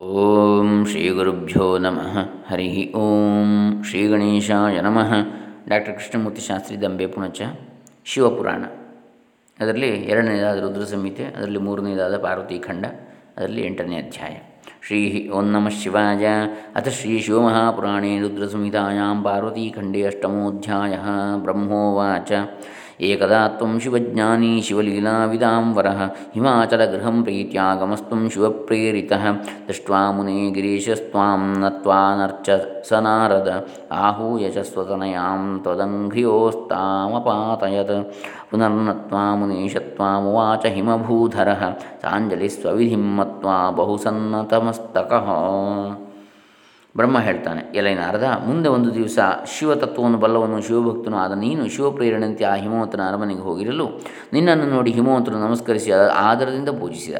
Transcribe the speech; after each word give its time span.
ಓಂ 0.00 0.86
ಶ್ರೀ 0.86 1.08
ಗುರುಭ್ಯೋ 1.08 1.78
ನಮಃ. 1.78 2.18
ಹರಿ 2.50 2.92
ಓಂ 2.92 3.82
ಶ್ರೀ 3.82 4.08
ಗಣೇಶಾಯ 4.08 4.80
ನಮಃ. 4.80 5.12
ಡಾಕ್ಟರ್ 5.68 5.94
ಕೃಷ್ಣಮೂರ್ತಿ 5.94 6.40
ಶಾಸ್ತ್ರಿ 6.40 6.82
ದಂಬೆ 6.82 7.06
ಪುಣಚ, 7.06 7.42
ಶಿವಪುರಾಣ. 8.04 8.64
ಅದರಲ್ಲಿ 9.60 9.88
ಎರಡನೇದಾದ 9.88 10.58
ರುದ್ರ 10.58 10.84
ಸಂಹಿತೆ 10.84 11.24
ಅದರಲ್ಲಿ 11.24 11.58
ಮೂರನೇದಾದ 11.58 12.18
ಪಾರ್ವತಿ 12.18 12.58
ಖಂಡ, 12.58 12.86
ಅದರಲ್ಲಿ 13.36 13.62
ಎಂಟನೇ 13.66 13.96
ಅಧ್ಯಾಯ. 13.96 14.36
ಶ್ರೀ 14.86 15.30
ಓಂ 15.30 15.44
ನಮಃ 15.44 15.68
ಶಿವಾಯ. 15.68 16.26
ಅಥ 16.76 16.88
ಶ್ರೀ 16.88 17.18
ಶಿವಮಹಾಪುರಾಣೇ 17.18 18.20
ರುದ್ರಸಂಹಿತಾಯಾಂ 18.20 19.22
ಪಾರ್ವತೀಖಂಡೇ 19.22 20.02
ಅಷ್ಟಮೋಧ್ಯಾಯ 20.02 20.98
ಬ್ರಹ್ಮೋವಾಚ. 21.36 22.32
ಏಕದಾತ್ವಂ 23.00 23.72
ಶಿವಜ್ಞಾನಿ 23.84 24.52
ಶಿವಲೀಲಾವಿದಾಂವರಃ 24.66 26.00
ಹಿಮಾಚಲಗೃಹಂ 26.36 27.18
ಪ್ರೀತ್ಯಾಗಮಸ್ತ್ವಂ 27.26 28.22
ಶಿವಪ್ರೇರಿತಃ 28.34 29.24
ದೃಷ್ಟ್ವಾ 29.68 30.02
ಮುನೇ 30.18 30.38
ಗಿರೀಶಸ್ತ್ವಾಂ 30.56 31.44
ನತ್ವಾನರ್ಚ 31.64 32.48
ಸ 32.88 32.90
ನಾರದ 33.06 33.50
आहूय 34.02 34.44
च 34.54 34.56
स्वतनयां 34.70 35.42
त्वदङ्घ्रियोस्तामपातयत् 35.64 37.92
पुनर्नत्वा 38.50 39.22
मुनीशत्वामुवाच 39.40 40.64
हिमभूधरः 40.76 41.62
साञ्जलिस्वविधिं 42.02 43.04
मत्वा 43.18 43.56
ಬ್ರಹ್ಮ 46.96 47.20
ಹೇಳ್ತಾನೆ, 47.20 47.62
ಎಲೈ 47.74 47.94
ನಾರದ, 47.94 48.24
ಮುಂದೆ 48.46 48.68
ಒಂದು 48.68 48.94
ದಿವಸ 48.94 49.18
ಶಿವತತ್ವವನ್ನು 49.46 50.18
ಬಲ್ಲವನು 50.18 50.62
ಶಿವಭಕ್ತನು, 50.62 51.16
ಆದ 51.16 51.32
ನೀನು 51.32 51.68
ಶಿವಪ್ರೇರಣೆಯಂತೆ 51.68 52.44
ಆ 52.44 52.54
ಹಿಮವಂತನ 52.54 53.00
ಅರಮನೆಗೆ 53.08 53.40
ಹೋಗಿರಲು. 53.40 53.86
ನಿನ್ನನ್ನು 54.32 54.66
ನೋಡಿ 54.66 54.90
ಹಿಮವಂತನು 54.90 55.38
ನಮಸ್ಕರಿಸಿ 55.38 55.90
ಆದರದಿಂದ 56.14 56.68
ಪೂಜಿಸಿದ. 56.68 57.14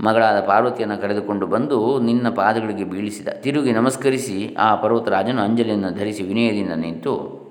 ಮಗಳಾದ 0.00 0.40
ಪಾರ್ವತಿಯನ್ನು 0.40 1.00
ಕರೆದುಕೊಂಡು 1.00 1.46
ಬಂದು 1.46 2.00
ನಿನ್ನ 2.00 2.28
ಪಾದಗಳಿಗೆ 2.28 2.84
ಬೀಳಿಸಿದ. 2.84 3.28
ತಿರುಗಿ 3.28 3.72
ನಮಸ್ಕರಿಸಿ 3.72 4.56
ಆ 4.58 4.74
ಪರ್ವತರಾಜನು 4.74 5.42
ಅಂಜಲಿಯನ್ನು 5.42 5.90
ಧರಿಸಿ 5.98 6.22
ವಿನಯದಿಂದ 6.22 6.72
ನಿಂತು 6.72 7.41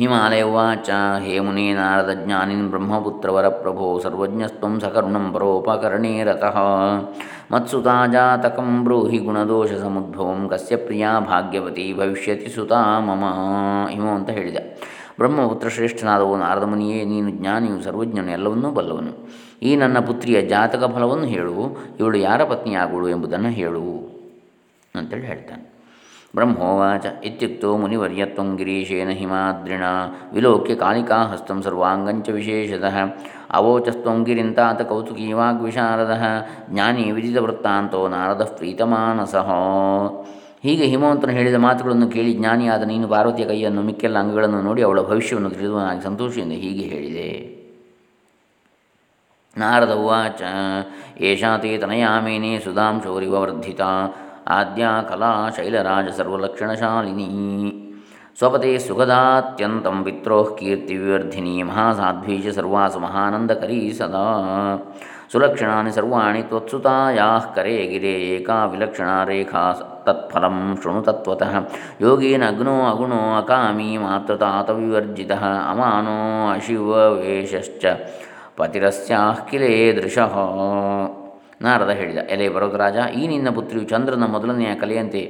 ಹಿಮಾಲಯವಾಚ 0.00 0.90
ಹೇ 1.20 1.38
ಮುನೇ 1.38 1.74
ನಾರದ 1.74 2.10
ಜ್ಞಾನಿನ್ 2.14 2.70
ಬ್ರಹ್ಮಪುತ್ರವರ 2.70 3.48
ಪ್ರಭೋ, 3.48 3.98
ಸರ್ವಜ್ಞಸ್ತ್ವಂ 3.98 4.80
ಸಕರುಣಂ 4.80 5.32
ಪರೋಪಕರಣೇ 5.32 6.24
ರತಃ 6.24 6.58
ಮತ್ಸುತಾ 7.52 8.06
ಜಾತಕಂ 8.06 8.84
ಬ್ರೂಹಿ 8.84 9.18
ಗುಣದೋಷ 9.18 9.72
ಸಮುದ್ಭವಂ 9.72 10.48
ಕಸ್ಯ 10.48 10.76
ಪ್ರಿಯಾ 10.76 11.20
ಭಾಗ್ಯವತಿ 11.20 11.94
ಭವಿಷ್ಯತಿ 11.96 12.48
ಸುತಾ 12.48 12.98
ಮಮ. 12.98 13.24
ಹಿಮ 13.90 14.08
ಅಂತ 14.08 14.30
ಹೇಳಿದ. 14.30 14.56
ಬ್ರಹ್ಮಪುತ್ರ 15.18 15.68
ಶ್ರೇಷ್ಠನಾದವು 15.68 16.36
ನಾರದ 16.36 16.62
ಮುನಿಯೇ, 16.62 17.04
ನೀನು 17.04 17.30
ಜ್ಞಾನಿಯು, 17.30 17.82
ಸರ್ವಜ್ಞನು, 17.82 18.30
ಎಲ್ಲವನ್ನೂ 18.30 18.70
ಬಲ್ಲವನು. 18.70 19.28
ಈ 19.62 19.76
ನನ್ನ 19.76 19.98
ಪುತ್ರಿಯ 19.98 20.42
ಜಾತಕ 20.42 20.84
ಫಲವನ್ನು 20.84 21.24
ಹೇಳು. 21.24 21.76
ಇವಳು 22.00 22.18
ಯಾರ 22.18 22.44
ಪತ್ನಿಯಾಗುಳು 22.44 23.08
ಎಂಬುದನ್ನು 23.08 23.48
ಹೇಳು. 23.48 24.10
ಅಂತೇಳಿ 24.94 25.26
ಹೇಳ್ತಾನೆ. 25.26 25.79
ಬ್ರಹ್ಮೋವಾಚ 26.34 27.06
ಇತ್ಯುಕ್ತೋ 27.24 27.76
ಮುನಿವರ್ಯತ್ವಂ 27.76 28.56
ಗಿರೀಶೇನ 28.56 29.10
ಹಿಮಾದ್ರಿಣ 29.10 29.84
ವಿಲೋಕ್ಯ 30.32 30.74
ಕಾಳಿಕಾಹಸ್ತಂ 30.74 31.62
ಸರ್ವಾಂಗಂಚ 31.62 32.28
ವಿಶೇಷತಃ 32.28 32.96
ಅವೋಚಸ್ತ್ವಂ 33.50 34.24
ಗಿರಿಂತಾತ 34.24 34.82
ಕೌತುಕೀ 34.82 35.32
ವಾಗ್ವಿಶಾರದ 35.32 36.14
ಜ್ಞಾನಿ 36.70 37.10
ವಿಧಿತ 37.12 37.38
ವೃತ್ತಾಂತೋ 37.38 38.08
ನಾರದ 38.08 38.44
ಪ್ರೀತಮಾನಸಹೋ 38.56 39.58
ಹೀಗೆ 40.62 40.84
ಹಿಮವಂತನು 40.84 41.32
ಹೇಳಿದ 41.32 41.54
ಮಾತುಗಳನ್ನು 41.54 42.08
ಕೇಳಿ 42.10 42.32
ಜ್ಞಾನಿಯಾದ 42.34 42.82
ನೀನು 42.82 43.08
ಪಾರ್ವತಿಯ 43.08 43.46
ಕೈಯನ್ನು 43.46 43.82
ಮಿಕ್ಕೆಲ್ಲ 43.82 44.18
ಅಂಗಗಳನ್ನು 44.18 44.62
ನೋಡಿ 44.62 44.82
ಅವಳ 44.82 45.00
ಭವಿಷ್ಯವನ್ನು 45.02 45.50
ತಿಳಿದುವನಾಗಿ 45.50 46.02
ಸಂತೋಷದಿಂದ 46.02 46.52
ಹೀಗೆ 46.52 46.84
ಹೇಳಿದೆ. 46.86 47.30
ನಾರದ 49.56 49.94
ಉವಾಚ 49.94 50.42
ಏಷಾ 51.20 51.58
ತೇ 51.58 51.78
ತನಯಾಮೇನೆ 51.78 52.58
ಸುಧಾಂ 52.58 53.00
ಶೌರಿವರ್ಧಿತ 53.04 53.80
ಆದ್ಯಾ 54.56 54.90
ಕಲಾ 55.10 55.32
ಶೈಲರಾಜ 55.56 56.08
ಸರ್ವಲಕ್ಷಣಶಾಲಿನಿ 56.16 57.28
ಸ್ವಪತೆ 58.38 58.70
ಸುಖದಾತ್ಯಂತಂ 58.78 59.96
ಪಿತ್ರೋಃ 60.04 60.48
ಕೀರ್ತಿವಿವರ್ಧಿನಿ. 60.58 61.54
ಮಹಾಸಾಧ್ವೀ 61.62 62.36
ಚ 62.38 62.54
ಸರ್ವಾಸು 62.54 62.98
ಮಹಾನಂದಕರೀ 62.98 63.80
ಸದಾ. 63.98 64.24
ಸುಲಕ್ಷಣಾನಿ 65.32 65.90
ಸರ್ವಾಣಿ 65.92 66.42
ತ್ವತ್ಸುತಾಯಾಃ 66.42 67.44
ಕರೆ 67.56 67.74
ಗಿರೆ 67.90 68.14
ಏಕಾ 68.34 68.56
ವಿಲಕ್ಷಣಾ 68.72 69.16
ರೇಖಾ 69.24 69.62
ತತ್ಫಲಂ 70.06 70.56
ಶೃಣು 70.82 71.02
ತತ್ವತಃ. 71.02 71.54
ಯೋಗೇನ 72.00 72.44
ಅಗ್ನೋ 72.48 72.74
ಅಗುಣೋ 72.90 73.20
ಅಕಾಮಿ 73.38 73.90
ಮಾತೃತಾತ 74.04 74.70
ವಿವರ್ಜಿತಃ 74.80 75.44
ಅಮಾನೋ 75.70 76.16
ಅಶಿವವೇಶಶ್ಚ 76.54 77.84
ಪತಿರಸ್ಯಾಃ 78.56 79.36
ಕಿಲೇದೃಶಃ 79.50 80.34
ನಾರದ 81.60 81.92
ಹೇಳಿದ, 82.00 82.20
ಎಲೆ 82.34 82.48
ವರದರಾಜ 82.56 82.98
ಈ 83.20 83.24
ನಿನ್ನ 83.32 83.48
ಪುತ್ರಿಯು 83.56 83.86
ಚಂದ್ರನ 83.94 84.26
ಮೊದಲನೆಯ 84.34 84.74
ಕಲೆಯಂತೆ 84.82 85.22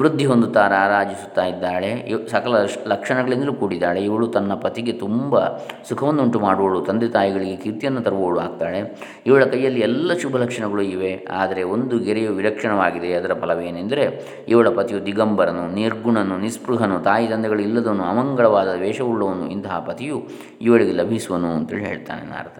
ವೃದ್ಧಿ 0.00 0.24
ಹೊಂದುತ್ತಾ 0.28 0.62
ರಾರಾಜಿಸುತ್ತಾ 0.72 1.42
ಇದ್ದಾಳೆ 1.50 1.90
ಸಕಲ 2.30 2.52
ಲಕ್ಷಣಗಳಿಂದಲೂ 2.92 3.52
ಕೂಡಿದ್ದಾಳೆ, 3.60 4.00
ಇವಳು 4.08 4.26
ತನ್ನ 4.36 4.52
ಪತಿಗೆ 4.62 4.92
ತುಂಬ 5.02 5.42
ಸುಖವನ್ನುಂಟು 5.88 6.38
ಮಾಡುವಳು, 6.46 6.78
ತಂದೆ 6.80 7.08
ತಾಯಿಗಳಿಗೆ 7.08 7.56
ಕೀರ್ತಿಯನ್ನು 7.64 8.02
ತರುವವಳು 8.06 8.40
ಆಗ್ತಾಳೆ, 8.46 8.80
ಇವಳ 9.26 9.42
ಕೈಯಲ್ಲಿ 9.44 9.82
ಎಲ್ಲ 9.88 10.16
ಶುಭ 10.22 10.34
ಲಕ್ಷಣಗಳು 10.44 10.82
ಇವೆ, 10.94 11.12
ಆದರೆ 11.42 11.62
ಒಂದು 11.74 11.98
ಗೆರೆಯು 11.98 12.32
ವಿಲಕ್ಷಣವಾಗಿದೆ, 12.40 13.12
ಅದರ 13.20 13.34
ಫಲವೇನೆಂದರೆ 13.44 14.06
ಇವಳ 14.54 14.68
ಪತಿಯು 14.80 15.02
ದಿಗಂಬರನು, 15.10 15.66
ನಿರ್ಗುಣನು, 15.80 16.38
ನಿಸ್ಪೃಹನು, 16.38 16.98
ತಾಯಿ 17.10 17.28
ತಂದೆಗಳು 17.34 17.62
ಇಲ್ಲದವನು 17.68 18.06
ಅಮಂಗಳವಾದ 18.14 18.72
ವೇಷವುಳ್ಳವನು, 18.84 19.46
ಇಂತಹ 19.56 19.84
ಪತಿಯು 19.90 20.18
ಇವಳಿಗೆ 20.60 20.94
ಲಭಿಸುವನು 21.02 21.50
ಅಂತೇಳಿ 21.60 21.88
ಹೇಳ್ತಾನೆ 21.92 22.26
ನಾರದ. 22.34 22.58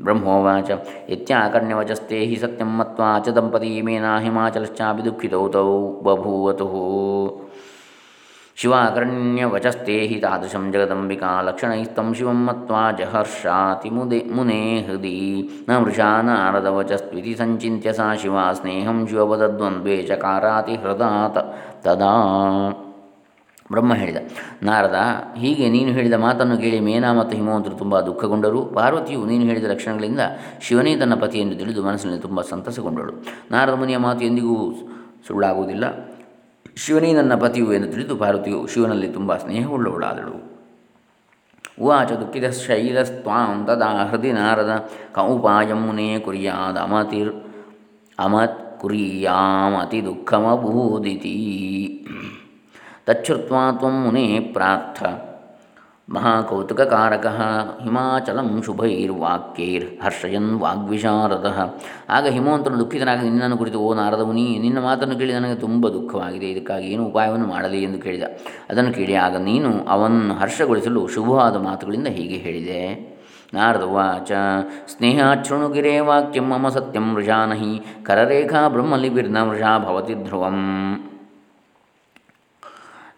ಬ್ರಹ್ಮೋವಾಚ 0.00 0.70
ಇತ್ಯಾಕರ್ಣ್ಯವಚಸ್ತೆ 1.08 2.18
ಹಿ 2.24 2.36
ಸತ್ಯಂ 2.36 2.70
ಮತ್ವಾ 2.76 3.10
ಚ 3.18 3.34
ದಂಪತಿ 3.36 3.70
ಮೇನಾ 3.82 4.12
ಹಿಮಾಚಲಶ್ಚಾಪಿ 4.18 5.02
ದುಃಖಿತೌ 5.04 5.44
ತೌ 5.48 5.70
ಬಭೂವತು 6.02 6.68
ಶಿವಾಕರ್ಣ್ಯವಚಸ್ತೆ 8.56 9.96
ಹಿ 10.10 10.16
ತಾದೃಶಂ 10.20 10.64
ಜಗದಂಬಿಕಾ 10.72 11.30
ಲಕ್ಷಣೈಸ್ತಂ 11.40 12.08
ಶಿವಂ 12.14 12.40
ಮತ್ವಾ 12.44 12.82
ಜಹರ್ಷಾತಿ 12.92 13.90
ಮುದೆ 13.90 14.20
ಮುನೇ 14.30 14.60
ಹೃದಿ 14.86 15.16
ನ 15.68 15.78
ವೃಷಾ 15.80 16.10
ನಾರದವಚಸ್ತ್ವಿತಿ 16.20 17.34
ಸಂಚಿತ್ಯ 17.34 17.92
ಸಾ 17.92 18.08
ಶಿವ 18.16 18.46
ಸ್ನೇಹಂ 18.54 19.00
ಶಿವಪದದ್ವಂದ್ವೇ 19.06 19.96
ಚಕಾರಾತಿ 20.02 20.76
ಹೃದಾತ 20.76 21.36
ತದಾ 21.86 22.14
ಬ್ರಹ್ಮ 23.74 23.92
ಹೇಳಿದ, 24.00 24.18
ನಾರದ, 24.68 24.98
ಹೀಗೆ 25.42 25.66
ನೀನು 25.74 25.90
ಹೇಳಿದ 25.96 26.16
ಮಾತನ್ನು 26.24 26.56
ಕೇಳಿ 26.62 26.78
ಮೇನಾ 26.88 27.10
ಮತ್ತು 27.18 27.34
ಹಿಮವಂತರು 27.38 27.76
ತುಂಬ 27.82 28.00
ದುಃಖಗೊಂಡರು. 28.08 28.60
ಪಾರ್ವತಿಯು 28.78 29.20
ನೀನು 29.30 29.44
ಹೇಳಿದ 29.50 29.66
ಲಕ್ಷಣಗಳಿಂದ 29.72 30.22
ಶಿವನೇ 30.66 30.94
ತನ್ನ 31.02 31.16
ಪತಿಯನ್ನು 31.24 31.56
ತಿಳಿದು 31.60 31.82
ಮನಸ್ಸಿನಲ್ಲಿ 31.88 32.22
ತುಂಬ 32.26 32.40
ಸಂತಸಗೊಂಡಳು 32.52 33.14
ನಾರದ 33.50 33.76
ಮುನಿಯ 33.82 34.00
ಮಾತು 34.06 34.24
ಎಂದಿಗೂ 34.30 34.56
ಸುಳ್ಳಾಗುವುದಿಲ್ಲ. 35.28 35.84
ಶಿವನೇ 36.82 37.10
ನನ್ನ 37.12 37.34
ಪತಿಯು 37.42 37.68
ಎಂದು 37.76 37.88
ತಿಳಿದು 37.92 38.14
ಪಾರ್ವತಿಯು 38.22 38.60
ಶಿವನಲ್ಲಿ 38.72 39.08
ತುಂಬ 39.16 39.36
ಸ್ನೇಹವುಳ್ಳವಳಾದಳು. 39.42 40.36
ಉವಾಚ 41.84 42.10
ದುಃಖಿತ 42.20 42.46
ಶೈಲಸ್ತ್ವಾಂ 42.58 43.60
ತದಾ 43.66 43.88
ಹೃದಯ 44.10 44.32
ನಾರದ 44.32 44.72
ಕೌಪಾಯಂ 45.14 45.80
ಮುನೇ 45.86 46.08
ಕುರಿಯಾದ 46.26 46.76
ಅಮತಿರ್, 46.86 47.32
ಅಮತ್ 48.18 48.60
ಕುರಿಯಾಮತಿ 48.82 50.00
ದುಃಖಮಭೂದಿತಿ. 50.06 51.34
ತಚ್ಛ್ರುತ್ವಾ 53.06 53.72
ತ್ವಂ 53.72 54.04
ಮುನೇ 54.04 54.40
ಪ್ರಾರ್ಥ. 54.40 55.02
ಮಹಾಕೌತುಕಕಾರಕ 56.10 57.26
ಹಿಮಾಚಲಂ 57.82 58.62
ಶುಭೈರ್ವಾಕ್ಯೈರ್ 58.62 60.02
ಹರ್ಷಯನ್ 60.04 60.60
ವಾಗ್ವಿಶಾರದ. 60.60 61.76
ಆಗ 62.10 62.26
ಹಿಮವಂತನು 62.26 62.78
ದುಃಖಿತನಾಗಿ 62.78 63.22
ನಿನ್ನನ್ನು 63.22 63.58
ಕುರಿತು, 63.58 63.78
ಓ 63.78 63.94
ನಾರದ 63.94 64.20
ಮುನಿ 64.20 64.58
ನಿನ್ನ 64.58 64.78
ಮಾತನ್ನು 64.78 65.16
ಕೇಳಿ 65.18 65.32
ನನಗೆ 65.32 65.54
ತುಂಬ 65.54 65.88
ದುಃಖವಾಗಿದೆ. 65.88 66.46
ಇದಕ್ಕಾಗಿ 66.46 66.86
ಏನು 66.86 67.04
ಉಪಾಯವನ್ನು 67.06 67.46
ಮಾಡಲಿ 67.46 67.82
ಎಂದು 67.82 67.98
ಕೇಳಿದ. 67.98 68.22
ಅದನ್ನು 68.70 68.92
ಕೇಳಿ 68.92 69.14
ಆಗ 69.14 69.36
ನೀನು 69.36 69.84
ಅವನನ್ನು 69.88 70.34
ಹರ್ಷಗೊಳಿಸಲು 70.34 71.06
ಶುಭವಾದ 71.06 71.56
ಮಾತುಗಳಿಂದ 71.56 72.06
ಹೀಗೆ 72.06 72.36
ಹೇಳಿದೆ. 72.36 73.14
ನಾರದ 73.54 73.82
ಉವಾಚ 73.82 74.32
ಸ್ನೇಹಾಚ್ಛೃಣುಗಿರೇ 74.96 76.00
ವಾಕ್ಯಂ 76.00 76.44
ಮಮ 76.44 76.68
ಸತ್ಯಂ 76.68 77.14
ವೃಷಾನಹಿ 77.14 77.86
ಕರರೇಖಾ 78.02 78.68
ಬ್ರಹ್ಮಲಿಬಿರ್ನ 78.68 79.42
ವೃಷಾ 79.42 79.78
ಭವತಿ 79.78 80.14
ಧ್ರುವಂ. 80.14 80.60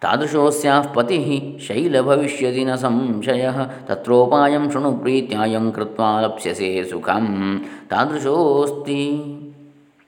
ತಾದೃಶೋಸ್ಯಾಃ 0.02 0.86
ಪತಿ 0.92 1.18
ಶೈಲಭವಿಷ್ಯತಿ 1.66 2.64
ನ 2.64 2.74
ಸಂಶಯ 2.74 3.44
ತತ್ರೋಪಾಯಂ 3.86 4.70
ಶೃಣು 4.70 4.92
ಪ್ರೀತ್ಯಾಯಂ 4.92 5.66
ಲಪ್ಸ್ಯಸೆ 6.24 6.70
ಸುಖಂ 6.90 7.26
ತಾದೃಶೋಸ್ತಿ 7.90 9.02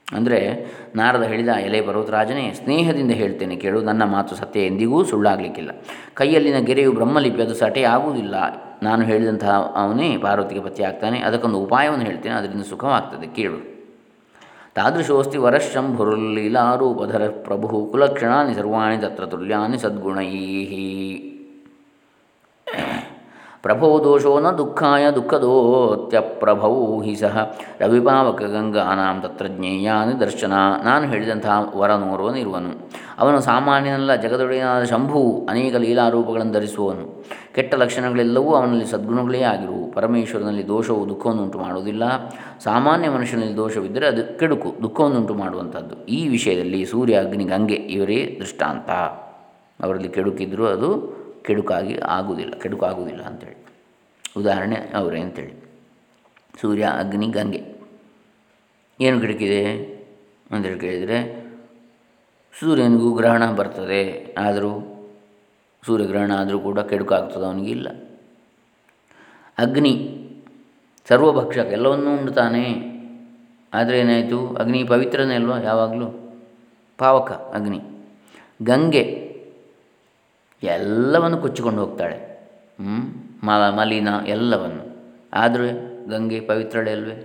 ಅಂದರೆ 0.07 0.39
ನಾರದ 0.95 1.23
ಹೇಳಿದ 1.23 1.51
ಎಲೆ 1.65 1.81
ಪರ್ವತರಾಜನೇ, 1.81 2.53
ಸ್ನೇಹದಿಂದ 2.63 3.11
ಹೇಳ್ತೇನೆ 3.11 3.55
ಕೇಳು, 3.55 3.79
ನನ್ನ 3.81 4.03
ಮಾತು 4.03 4.35
ಸತ್ಯ 4.35 4.59
ಎಂದಿಗೂ 4.59 4.99
ಸುಳ್ಳಾಗಲಿಕ್ಕಿಲ್ಲ. 5.03 5.71
ಕೈಯಲ್ಲಿನ 6.13 6.59
ಗೆರೆಯು 6.59 6.91
ಬ್ರಹ್ಮಲಿಪಿ, 6.91 7.41
ಅದು 7.41 7.55
ಸಟೆ 7.55 7.83
ಆಗುವುದಿಲ್ಲ. 7.83 8.35
ನಾನು 8.83 9.01
ಹೇಳಿದಂತಹ 9.05 9.73
ಅವನೇ 9.75 10.17
ಪಾರ್ವತಿಗೆ 10.17 10.59
ಪತಿಯಾಗ್ತಾನೆ, 10.59 11.19
ಅದಕ್ಕೊಂದು 11.19 11.59
ಉಪಾಯವನ್ನು 11.59 12.05
ಹೇಳ್ತೇನೆ, 12.05 12.35
ಅದರಿಂದ 12.35 12.61
ಸುಖವಾಗ್ತದೆ, 12.61 13.27
ಕೇಳು. 13.35 13.78
ತಾದೃಶೋಸ್ತಿ 14.77 15.37
ವರಶಂಭುರ್ಲೀಲಾರೂಪಧರ 15.45 17.23
ಪ್ರಭು 17.47 17.67
ಕುಲಕ್ಷಣಾನಿ 17.91 18.53
ಸರ್ವಾಣಿ 18.59 18.97
ತತ್ರ 19.03 19.25
ತುಲ್ಯಾನಿ 19.33 19.77
ಸದ್ಗುಣೈ 19.83 20.29
ಪ್ರಭೋ 23.63 23.87
ದೋಷೋ 24.03 24.33
ನ 24.43 24.49
ದುಃಖಾಯ 24.59 25.05
ದುಃಖದೋತ್ಯಪ್ರಭೌ 25.15 26.75
ಹಿ 27.05 27.13
ಸಹ 27.21 27.37
ರವಿಪಾವಕ 27.81 28.41
ಗಂಗಾನಾಂ 28.53 29.17
ತತ್ರ 29.23 29.45
ಜ್ಞೇಯಾನಿ 29.55 30.13
ದರ್ಶನ. 30.21 30.53
ನಾನು 30.87 31.03
ಹೇಳಿದಂತಹ 31.11 31.55
ವರನೋರ್ವನಿರುವನು 31.81 32.71
ಅವನು 33.21 33.39
ಸಾಮಾನ್ಯನಲ್ಲ, 33.49 34.11
ಜಗದೊಡೆಯನಾದ 34.23 34.83
ಶಂಭು 34.93 35.21
ಅನೇಕ 35.51 35.75
ಲೀಲಾರೂಪಗಳನ್ನು 35.85 36.53
ಧರಿಸುವನು 36.57 37.05
ಕೆಟ್ಟ 37.55 37.73
ಲಕ್ಷಣಗಳೆಲ್ಲವೂ 37.83 38.51
ಅವನಲ್ಲಿ 38.59 38.87
ಸದ್ಗುಣಗಳೇ 38.93 39.41
ಆಗಿರುವು 39.53 39.78
ಪರಮೇಶ್ವರನಲ್ಲಿ 39.93 40.67
ದೋಷವು 40.67 41.09
ದುಃಖವನ್ನು 41.09 41.43
ಉಂಟು 41.43 41.59
ಮಾಡುವುದಿಲ್ಲ. 41.59 42.29
ಸಾಮಾನ್ಯ 42.59 43.09
ಮನುಷ್ಯನಲ್ಲಿ 43.09 43.55
ದೋಷವಿದ್ದರೆ 43.55 44.07
ಅದು 44.07 44.39
ಕೆಡುಕು 44.39 44.75
ದುಃಖವನ್ನುಂಟು 44.81 45.33
ಮಾಡುವಂಥದ್ದು. 45.33 46.05
ಈ 46.05 46.27
ವಿಷಯದಲ್ಲಿ 46.27 46.85
ಸೂರ್ಯ, 46.85 47.17
ಅಗ್ನಿ, 47.17 47.43
ಗಂಗೆ 47.43 47.73
ಇವರೇ 47.73 48.37
ದೃಷ್ಟಾಂತ. 48.41 48.89
ಅವರಲ್ಲಿ 49.83 50.09
ಕೆಡುಕಿದ್ದರೂ 50.09 50.65
ಅದು 50.65 51.19
ಕೆಡುಕಾಗಿ 51.41 51.97
ಆಗುವುದಿಲ್ಲ, 51.97 52.51
ಕೆಡುಕಾಗುವುದಿಲ್ಲ 52.51 53.21
ಅಂಥೇಳಿ 53.21 53.65
ಉದಾಹರಣೆ 54.37 54.75
ಅವರೇ 54.75 55.19
ಅಂಥೇಳಿ 55.19 55.53
ಸೂರ್ಯ, 56.61 56.83
ಅಗ್ನಿ, 56.83 57.27
ಗಂಗೆ. 57.27 57.79
ಏನು 59.01 59.21
ಕೆಡುಕಿದೆ 59.21 59.65
ಅಂತೇಳಿ 60.51 60.79
ಕೇಳಿದರೆ, 60.79 61.49
ಸೂರ್ಯನಿಗೂ 62.59 63.11
ಗ್ರಹಣ 63.11 63.51
ಬರ್ತದೆ, 63.51 64.35
ಆದರೂ 64.37 64.95
ಸೂರ್ಯಗ್ರಹಣ 65.85 66.31
ಆದರೂ 66.35 66.59
ಕೂಡ 66.59 66.79
ಕೆಡುಕಾಗ್ತದೆ 66.79 67.45
ಅವನಿಗಿಲ್ಲ. 67.45 68.08
ಅಗ್ನಿ, 69.59 69.93
ಸರ್ವಭಕ್ಷಕ, 71.09 71.65
ಎಲ್ಲವನ್ನೂ 71.65 72.17
ಉಂಡುತ್ತಾನೆ 72.17 72.63
ಆದರೆ 73.73 73.99
ಏನಾಯಿತು? 73.99 74.55
ಅಗ್ನಿ 74.55 74.83
ಪವಿತ್ರನೇ 74.83 75.35
ಅಲ್ವಾ 75.35 75.57
ಯಾವಾಗಲೂ? 75.59 76.07
ಪಾವಕ, 76.97 77.31
ಅಗ್ನಿ. 77.31 77.81
ಗಂಗೆ 78.63 79.03
ಎಲ್ಲವನ್ನು 80.63 81.37
ಕೊಚ್ಚಿಕೊಂಡು 81.37 81.85
ಹೋಗ್ತಾಳೆ. 81.85 82.17
ಮಲ, 83.43 83.69
ಮಲಿನ 83.69 84.07
ಎಲ್ಲವನ್ನು. 84.27 84.83
ಆದರೆ 85.33 85.69
ಗಂಗೆ 86.09 86.39
ಪವಿತ್ರಳೆ 86.39 86.91
ಅಲ್ವೇ? 86.91 87.17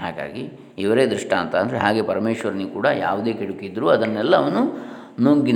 ಹಾಗಾಗಿ 0.00 0.42
ಇವರೇ 0.78 1.06
ದೃಷ್ಟಾಂತ. 1.06 1.56
ಅಂದರೆ 1.56 1.78
ಹಾಗೆ 1.78 2.02
ಪರಮೇಶ್ವರನಿಗೆ 2.02 2.70
ಕೂಡ 2.70 2.86
ಯಾವುದೇ 2.86 3.32
ಕೆಡುಕಿದ್ದರೂ 3.32 3.88
ಅದನ್ನೆಲ್ಲ 3.88 4.36
ಅವನು 4.36 4.60
ನುಗ್ಗಿ 5.22 5.52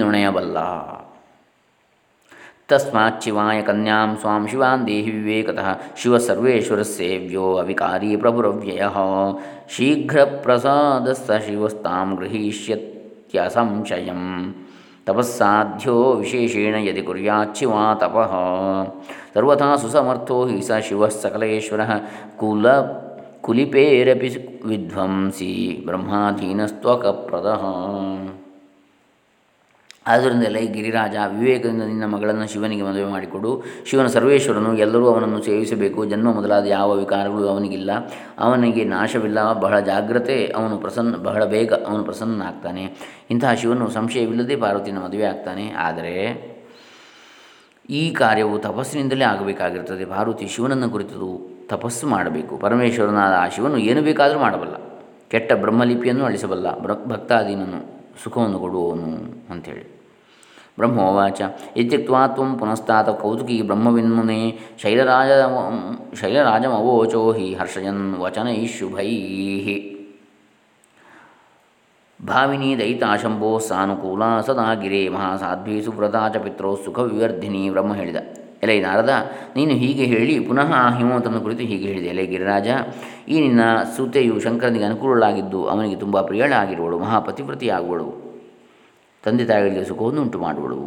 तस्माच्चिवाय 2.69 3.63
कन्यां 3.63 4.17
स्वां 4.17 4.47
शिवां 4.47 4.85
देहि 4.85 5.11
विवेकतः 5.11 5.77
शिवः 5.97 6.19
सर्वेश्वरस्सेव्यो 6.19 7.53
अविकारी 7.53 8.17
प्रभुरव्ययः। 8.17 8.95
शीघ्रप्रसादस्य 9.71 11.41
शिवस्तां 11.41 12.19
गृहीष्यत्यसंशयं 12.19 14.53
तपस्साध्यो 15.07 16.13
विशेषेण 16.13 16.85
यदि 16.85 17.03
कुर्याच्चिवा 17.03 17.99
तपः। 18.03 18.33
सर्वथा 19.35 19.77
सुसमर्थो 19.77 20.45
हि 20.45 20.63
स 20.63 20.81
शिवः 20.89 21.09
सकलेश्वरः 21.09 22.01
कुल 22.41 22.65
कुलिपेरपि 23.43 24.61
विध्वंसी 24.65 25.83
ब्रह्माधीनस्त्वकप्रदः। 25.87 27.63
ಕುಲಿಪೇರಪಿ 30.05 30.29
ವಿಧ್ವಂಸಿ 30.29 30.57
ಆದ್ದರಿಂದ 30.57 30.71
ಈ 30.71 30.73
ಗಿರಿರಾಜ 30.73 31.17
ವಿವೇಕದಿಂದ 31.39 31.83
ನಿನ್ನ 31.83 32.07
ಮಗಳನ್ನು 32.07 32.53
ಶಿವನಿಗೆ 32.53 32.83
ಮದುವೆ 32.83 33.05
ಮಾಡಿಕೊಡು. 33.05 33.63
ಶಿವನ 33.87 34.07
ಸರ್ವೇಶ್ವರನು, 34.07 34.79
ಎಲ್ಲರೂ 34.79 35.07
ಅವನನ್ನು 35.07 35.43
ಸೇವಿಸಬೇಕು. 35.43 36.05
ಜನ್ಮ 36.05 36.33
ಮೊದಲಾದ 36.33 36.65
ಯಾವ 36.65 36.93
ವಿಕಾರಗಳು 36.93 37.49
ಅವನಿಗಿಲ್ಲ. 37.49 37.91
ಅವನಿಗೆ 38.39 38.85
ನಾಶವಿಲ್ಲ. 38.85 39.53
ಬಹಳ 39.53 39.81
ಜಾಗ್ರತೆ. 39.81 40.53
ಅವನು 40.57 40.79
ಪ್ರಸನ್ನ, 40.79 41.17
ಬಹಳ 41.17 41.45
ಬೇಗ 41.45 41.73
ಅವನು 41.73 42.05
ಪ್ರಸನ್ನನಾಗ್ತಾನೆ. 42.05 42.95
ಇಂತಹ 43.31 43.53
ಶಿವನು 43.53 43.91
ಸಂಶಯವಿಲ್ಲದೆ 43.91 44.57
ಪಾರ್ವತಿಯನ್ನು 44.57 45.05
ಮದುವೆ 45.05 45.25
ಆಗ್ತಾನೆ. 45.25 45.71
ಆದರೆ 45.71 46.55
ಈ 47.91 48.11
ಕಾರ್ಯವು 48.11 48.59
ತಪಸ್ಸಿನಿಂದಲೇ 48.59 49.25
ಆಗಬೇಕಾಗಿರ್ತದೆ 49.25 50.05
ಪಾರ್ವತಿ 50.05 50.47
ಶಿವನನ್ನು 50.47 50.91
ಕುರಿತು 50.91 51.51
ತಪಸ್ಸು 51.69 52.07
ಮಾಡಬೇಕು. 52.07 52.57
ಪರಮೇಶ್ವರನಾದ 52.57 53.33
ಆ 53.39 53.49
ಶಿವನು 53.49 53.77
ಏನು 53.77 54.03
ಬೇಕಾದರೂ 54.03 54.39
ಮಾಡಬಲ್ಲ. 54.39 54.75
ಕೆಟ್ಟ 55.31 55.53
ಬ್ರಹ್ಮಲಿಪಿಯನ್ನು 55.53 56.25
ಅಳಿಸಬಲ್ಲ. 56.25 56.81
ಭಕ್ತಾದೀನನು 56.83 57.95
ಸುಖವನ್ನು 58.25 58.59
ಕೊಡುವವನು 58.59 59.07
ಅಂಥೇಳಿ. 59.53 59.94
ಬ್ರಹ್ಮೋವಾಚ. 60.79 61.41
ಇತ್ಯುಕ್ತ 61.77 62.11
ತ್ವಂ 62.35 62.57
ಪುನಸ್ತಾತ 62.61 63.09
ಕೌತುಕಿ 63.09 63.63
ಬ್ರಹ್ಮವಿನ್ಮುನೆ 63.63 64.59
ಶೈಲರಾಜ 64.83 65.31
ಶೈಲರಾಜಮವೋಚೋ 66.21 67.33
ಹಿ 67.33 67.55
ಹರ್ಷಯನ್ 67.55 68.15
ವಚನೈ 68.15 68.67
ಶುಭೈ. 68.67 69.11
ಭಾವಿನಿ 72.27 72.79
ದಯಿತಾಶಂಭೋ 72.79 73.59
ಸಾನುಕೂಲ 73.59 74.23
ಸದಾ 74.41 74.75
ಗಿರೇ 74.75 75.09
ಮಹಾಸಾಧ್ವಿ 75.09 75.83
ಸುವ್ರತಾ 75.83 76.29
ಚ 76.29 76.37
ಪಿತ್ರೋ 76.37 76.77
ಸುಖ 76.85 76.99
ವಿವರ್ಧಿನಿ 76.99 77.71
ಬ್ರಹ್ಮ 77.71 77.95
ಹೇಳಿದ. 77.95 78.17
ಎಲೆ 78.63 78.81
ನಾರದ, 78.81 79.11
ನೀನು 79.57 79.71
ಹೀಗೆ 79.71 80.05
ಹೇಳಿ 80.05 80.41
ಪುನಃ 80.41 80.73
ಆ 80.75 80.91
ಹಿಮವಂತನ 80.97 81.39
ಕುರಿತು 81.39 81.63
ಹೀಗೆ 81.63 81.87
ಹೇಳಿದೆ. 81.87 82.07
ಎಲೆ 82.07 82.27
ಗಿರಿರಾಜ, 82.27 82.69
ಈ 83.29 83.41
ನಿನ್ನ 83.41 83.61
ಸೂತೆಯು 83.97 84.41
ಶಂಕರನಿಗೆ 84.41 84.85
ಅನುಕೂಲಳಾಗಿದ್ದು 84.85 85.67
ಅವನಿಗೆ 85.67 85.97
ತುಂಬ 85.97 86.21
ಪ್ರಿಯಳಾಗಿರುವಳು, 86.21 86.99
ಮಹಾಪತಿವ್ರತಿಯಾಗುವಳು. 86.99 88.24
ತಂದೆ 89.25 89.45
ತಾಯಿಗಳಿಗೆ 89.51 89.85
ಸುಖವನ್ನು 89.91 90.21
ಉಂಟು 90.25 90.39
ಮಾಡುವಳು 90.45 90.81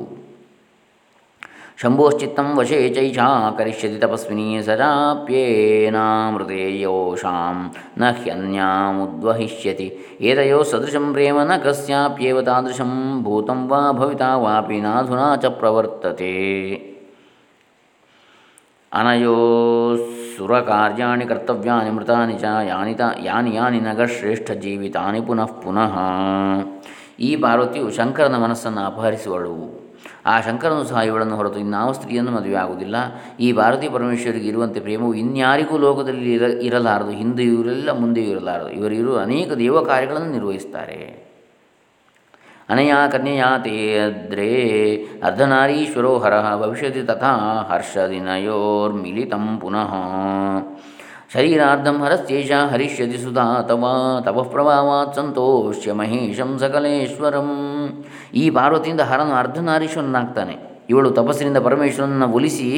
ಶಂಭೋಶ್ಚಿತ್ತಂ 1.81 2.48
ವಶೇ 2.57 2.78
ಚೈಷಾ 2.95 3.28
ಕರಿಷ್ಯತಿ 3.57 3.98
ತಪಸ್ವಿನಿ 4.04 4.45
ಸದಾಪ್ಯೇನಾಮೃತೇಯೋಷಾಂ 4.68 7.57
ನ 8.01 8.12
ಹ್ಯನ್ಯಾಮುದ್ವಹಿಷ್ಯತಿ. 8.22 9.88
ಏತಯೋ 10.22 10.60
ಸದೃಶಂ 10.72 11.06
ಪ್ರೇಮ 11.13 11.38
ನ 11.50 11.51
ಕಸ್ಯಾಪ್ಯೇವ 11.66 12.42
ತಾದೃಶಂ 12.42 13.24
ಭೂತಂ 13.24 13.62
ವಾ 13.72 13.81
ಭವಿತಾ 14.00 14.30
ವಾಪಿ 14.45 14.80
ನಾಧುನಾ 14.86 15.28
ಚ 15.36 15.45
ಪ್ರವರ್ತತೆ. 15.60 16.33
ಅನಯೋ 18.92 19.38
ಸುರಕಾರ್ಯಾಣಿ 20.36 21.25
ಕರ್ತವ್ಯಾನಿ 21.25 21.90
ಮೃತಾನಿ 21.90 22.36
ಚ 22.44 22.45
ಯಾನಿ 22.72 22.94
ತ, 22.94 23.01
ಯಾನಿ 23.30 23.56
ಯಾನಿ 23.56 23.80
ನಗಶ್ರೇಷ್ಠ 23.90 24.51
ಜೀವಿತಾನಿ 24.63 25.22
ಪುನಃ 25.22 25.51
ಪುನಃ. 25.63 25.95
ಈ 27.19 27.36
ಪಾರ್ವತಿಯು 27.36 27.92
ಶಂಕರನ 27.92 28.36
ಮನಸ್ಸನ್ನು 28.36 28.81
ಅಪಹರಿಸುವಳು. 28.86 29.88
ಆ 30.25 30.42
ಶಂಕರನು 30.42 30.84
ಸಹ 30.84 30.98
ಇವಳನ್ನು 30.98 31.36
ಹೊರತು 31.36 31.60
ಇನ್ನಾವ 31.60 31.92
ಸ್ತ್ರೀಯನ್ನು 31.92 32.31
ಮದುವೆ 32.31 32.56
ಆಗುವುದಿಲ್ಲ. 32.56 32.96
ಈ 33.40 33.54
ಭಾರತೀಯ 33.54 33.90
ಪರಮೇಶ್ವರಿಗೆ 33.90 34.48
ಇರುವಂತೆ 34.48 34.80
ಪ್ರೇಮವು 34.80 35.14
ಇನ್ಯಾರಿಗೂ 35.14 35.78
ಲೋಕದಲ್ಲಿ 35.78 36.34
ಇರ, 36.34 36.42
ಇರಲಾರದು 36.42 37.10
ಹಿಂದೆ 37.10 37.44
ಇವರೆಲ್ಲ 37.44 37.92
ಮುಂದೆಯೂ 37.92 38.30
ಇರಲಾರದು. 38.30 38.69
ಇವರಿರು 38.69 39.18
ಅನೇಕ 39.18 39.52
ದೇವ 39.54 39.81
ಕಾರ್ಯಗಳನ್ನು 39.81 40.31
ನಿರ್ವಹಿಸ್ತಾರೆ 40.31 41.28
ಅನಯಾ 42.69 43.08
ಕನ್ಯೆಯಾ 43.08 43.58
ತೇದ್ರೇ 43.58 44.50
ಅರ್ಧನಾರೀಶ್ವರೋ 45.24 46.18
ಹರಹ 46.18 46.58
ಭವಿಷ್ಯತಿ 46.58 47.02
ತಥಾ 47.02 47.34
ಹರ್ಷದಿನಯೋರ್ಮಿಲಿತಂ 47.69 49.60
ಪುನಃ. 49.62 49.94
ಶರೀರಾರ್ಧಂ 51.33 51.97
हरिष्यति 52.03 52.59
ಹರಿಷ್ಯತಿ 52.71 53.18
ಸುಧಾ 53.24 53.45
ತವಾ 53.69 53.94
ತಪಃಪ್ರಭಾವಾತ್ 54.25 55.15
ಸಂತೋಷ್ಯ 55.18 55.94
ಮಹೇಶಂ 56.00 56.51
ಸಕಲೇಶ್ವರಂ 56.62 57.50
ಈ 58.42 58.44
ಪಾರ್ವತಿಯಿಂದ 58.57 59.04
ಹರನು 59.09 59.33
ಅರ್ಧನಾರೀಶ್ವರನಾಗ್ತಾನೆ 59.42 60.56
ಇವಳು 60.92 61.09
ತಪಸ್ಸಿನಿಂದ 61.18 61.59
ಪರಮೇಶ್ವರನನ್ನು 61.66 62.30
ಒಲಿಸಿ, 62.37 62.69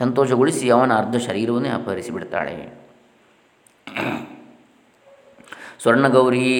ಸಂತೋಷಗೊಳಿಸಿ 0.00 0.66
ಅವನ 0.76 0.92
ಅರ್ಧ 1.02 1.16
ಶರೀರವನ್ನೇ 1.26 1.70
ಅಪಹರಿಸಿ 1.78 2.12
ಬಿಡ್ತಾಳೆ 2.16 2.56
ಸ್ವರ್ಣಗೌರಿ, 5.82 6.50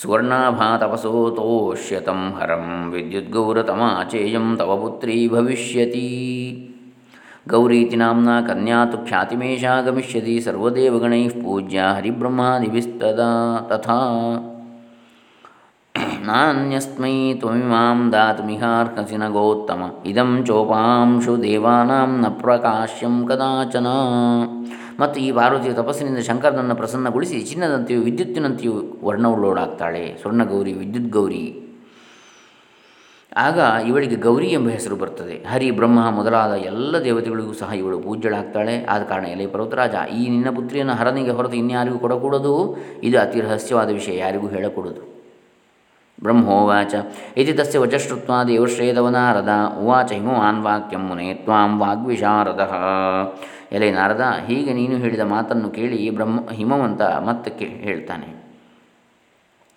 ಸ್ವರ್ಣಾಭಾ 0.00 0.70
ಹರಂ 0.82 1.14
ತೋಷ್ಯತಂ 1.36 2.20
ಹರಂ, 2.38 2.66
ವಿದ್ಯುದ್ಗೌರತಮಾಚೇಯಂ 2.94 4.48
ತವ 4.60 4.72
ಪುತ್ರಿ 4.82 5.18
ಭವಿಷ್ಯತಿ. 5.28 6.08
ಗೌರೀತಿ 7.46 7.96
ನಾಂನ 7.96 8.40
ಕನ್ಯಾ 8.48 8.84
ತು 8.84 8.98
ಖ್ಯಾತಿಮೇಷಾ 9.08 9.80
ಗಮಿಷ್ಯತಿ 9.80 10.40
ಸರ್ವದೇವಗಣೈ 10.40 11.28
ಪೂಜ್ಯ 11.28 11.78
ಹರಿಬ್ರಹ್ಮಾದಿಭಿಸ್ತದಾ 11.78 13.30
ತಥಾ 13.70 13.96
ನಾನ್ಯಸ್ಮೈ 16.24 17.34
ತ್ವಮಿಮಾಂ 17.34 18.12
ದಾತುಮಿಹಾರ್ಹಸಿ 18.12 19.16
ನ 19.16 19.28
ಗೋತ್ತಮ 19.28 19.82
ಇದಂ 20.06 20.44
ಚೋಪಾಂಶು 20.46 21.42
ದೇವಾನಾಂ 21.42 22.20
ನ 22.20 22.28
ಪ್ರಕಾಶ್ಯಂ 22.28 23.26
ಕದಾಚನ 23.28 23.86
ಮತ್ತು 25.00 25.20
ಈ 25.20 25.32
ಪಾರ್ವತಿಯ 25.32 25.72
ತಪಸ್ಸಿನಿಂದ 25.72 26.18
ಶಂಕರನನ್ನು 26.18 26.74
ಪ್ರಸನ್ನಗೊಳಿಸಿ 26.74 27.40
ಚಿನ್ನದಂತೆಯೂ 27.40 28.02
ವಿದ್ಯುತ್ತಿನಂತೆಯೂ 28.02 28.98
ವರ್ಣವುಳ್ಳೋಳಾಗ್ತಾಳೆ 29.02 30.18
ಸ್ವರ್ಣಗೌರಿ, 30.20 30.72
ವಿದ್ಯುತ್ 30.72 31.10
ಗೌರಿ. 31.10 31.69
ಆಗ 33.36 33.58
ಇವಳಿಗೆ 33.86 34.16
ಗೌರಿ 34.16 34.46
ಎಂಬ 34.46 34.68
ಹೆಸರು 34.68 34.96
ಬರ್ತದೆ. 34.96 35.44
ಹರಿ, 35.44 35.70
ಬ್ರಹ್ಮ 35.70 36.10
ಮೊದಲಾದ 36.10 36.52
ಎಲ್ಲ 36.52 36.98
ದೇವತೆಗಳಿಗೂ 36.98 37.52
ಸಹ 37.52 37.72
ಇವಳು 37.72 37.98
ಪೂಜ್ಯಳಾಗ್ತಾಳೆ 37.98 38.84
ಆದ 38.84 39.02
ಕಾರಣ 39.02 39.24
ಎಲೆ 39.24 39.46
ಪರ್ವತರಾಜ 39.46 39.94
ಈ 40.16 40.28
ನಿನ್ನ 40.28 40.56
ಪುತ್ರಿಯನ್ನು 40.56 40.92
ಹರನಿಗೆ 40.92 41.30
ಹೊರತು 41.30 41.52
ಇನ್ಯಾರಿಗೂ 41.52 41.98
ಕೊಡಕೂಡದು? 41.98 42.76
ಇದು 43.02 43.18
ಅತಿ 43.18 43.40
ರಹಸ್ಯವಾದ 43.40 43.90
ವಿಷಯ, 43.90 44.16
ಯಾರಿಗೂ 44.16 44.48
ಹೇಳಕೂಡದು. 44.48 45.10
ಬ್ರಹ್ಮೋವಾಚ. 46.22 46.94
ಇತಿ 47.36 47.52
ತಸ್ಯ 47.52 47.78
ವಚಶ್ರುತ್ವ 47.78 48.32
ದೇವಶ್ರೇದವನಾರದ. 48.48 49.48
ಉವಾಚ 49.82 50.12
ಹಿಮವಾನ್ 50.12 50.62
ವಾಕ್ಯಂ 50.62 51.00
ಮುನೆ 51.00 51.34
ತ್ವಾಂ 51.34 51.80
ವಾಗ್ವಿಶಾರದ. 51.80 52.70
ಎಲೆ 53.72 53.90
ನಾರದ, 53.90 54.20
ಹೀಗೆ 54.46 54.72
ನೀನು 54.72 54.96
ಹೇಳಿದ 54.96 55.20
ಮಾತನ್ನು 55.20 55.70
ಕೇಳಿ 55.70 56.10
ಬ್ರಹ್ಮ 56.10 56.50
ಹಿಮವಂತ 56.50 57.02
ಮತ್ತೆ 57.02 57.64
ಹೇಳ್ತಾನೆ. 57.64 58.39